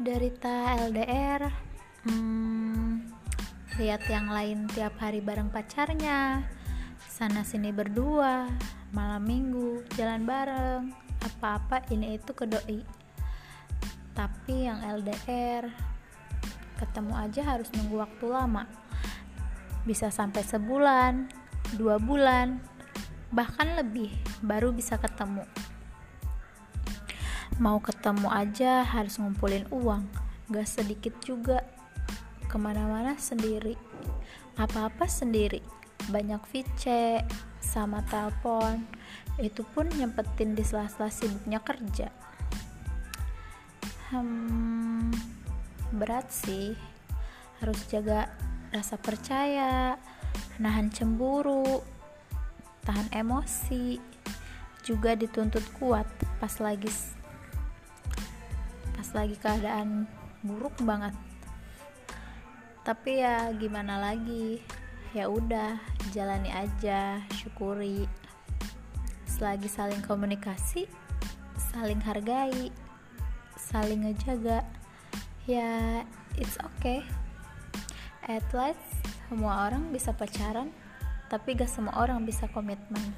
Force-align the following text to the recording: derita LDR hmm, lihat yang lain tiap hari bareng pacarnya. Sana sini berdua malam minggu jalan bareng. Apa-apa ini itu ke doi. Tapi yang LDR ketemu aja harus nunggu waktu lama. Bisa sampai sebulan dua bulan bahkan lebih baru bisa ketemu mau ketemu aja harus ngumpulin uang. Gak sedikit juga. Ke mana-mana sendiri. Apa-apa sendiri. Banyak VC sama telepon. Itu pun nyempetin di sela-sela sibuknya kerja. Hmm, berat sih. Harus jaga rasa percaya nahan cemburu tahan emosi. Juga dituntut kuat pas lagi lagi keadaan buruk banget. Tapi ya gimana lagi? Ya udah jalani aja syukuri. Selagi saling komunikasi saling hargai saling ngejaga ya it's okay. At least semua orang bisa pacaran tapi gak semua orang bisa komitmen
derita 0.00 0.80
LDR 0.80 1.44
hmm, 2.08 3.04
lihat 3.76 4.00
yang 4.08 4.32
lain 4.32 4.64
tiap 4.72 4.96
hari 4.96 5.20
bareng 5.20 5.52
pacarnya. 5.52 6.40
Sana 7.04 7.44
sini 7.44 7.68
berdua 7.68 8.48
malam 8.96 9.20
minggu 9.28 9.84
jalan 10.00 10.24
bareng. 10.24 10.88
Apa-apa 11.20 11.84
ini 11.92 12.16
itu 12.16 12.32
ke 12.32 12.48
doi. 12.48 12.80
Tapi 14.16 14.64
yang 14.64 14.80
LDR 14.80 15.68
ketemu 16.80 17.12
aja 17.20 17.44
harus 17.44 17.68
nunggu 17.76 18.00
waktu 18.00 18.24
lama. 18.24 18.64
Bisa 19.84 20.08
sampai 20.08 20.40
sebulan 20.40 21.28
dua 21.76 22.00
bulan 22.00 22.56
bahkan 23.36 23.76
lebih 23.76 24.16
baru 24.40 24.72
bisa 24.72 24.96
ketemu 24.96 25.44
mau 27.60 27.76
ketemu 27.76 28.32
aja 28.32 28.80
harus 28.82 29.20
ngumpulin 29.20 29.68
uang. 29.68 30.08
Gak 30.48 30.66
sedikit 30.66 31.12
juga. 31.20 31.60
Ke 32.48 32.56
mana-mana 32.56 33.14
sendiri. 33.20 33.76
Apa-apa 34.56 35.04
sendiri. 35.04 35.60
Banyak 36.08 36.40
VC 36.48 37.20
sama 37.60 38.00
telepon. 38.08 38.88
Itu 39.36 39.62
pun 39.76 39.92
nyempetin 39.92 40.56
di 40.56 40.64
sela-sela 40.64 41.12
sibuknya 41.12 41.60
kerja. 41.60 42.08
Hmm, 44.08 45.12
berat 45.94 46.32
sih. 46.32 46.74
Harus 47.60 47.84
jaga 47.92 48.32
rasa 48.72 48.96
percaya 48.96 50.00
nahan 50.56 50.88
cemburu 50.88 51.84
tahan 52.88 53.12
emosi. 53.12 54.00
Juga 54.80 55.12
dituntut 55.12 55.62
kuat 55.76 56.08
pas 56.40 56.56
lagi 56.56 56.88
lagi 59.12 59.36
keadaan 59.38 60.06
buruk 60.44 60.74
banget. 60.82 61.14
Tapi 62.86 63.22
ya 63.22 63.52
gimana 63.54 64.00
lagi? 64.00 64.62
Ya 65.12 65.26
udah 65.26 65.78
jalani 66.14 66.50
aja 66.54 67.20
syukuri. 67.34 68.06
Selagi 69.26 69.66
saling 69.66 70.02
komunikasi 70.04 70.86
saling 71.70 72.02
hargai 72.02 72.74
saling 73.54 74.02
ngejaga 74.02 74.66
ya 75.46 76.02
it's 76.34 76.58
okay. 76.58 77.06
At 78.26 78.46
least 78.50 78.82
semua 79.30 79.70
orang 79.70 79.94
bisa 79.94 80.10
pacaran 80.10 80.74
tapi 81.30 81.54
gak 81.54 81.70
semua 81.70 81.94
orang 81.94 82.26
bisa 82.26 82.50
komitmen 82.50 83.14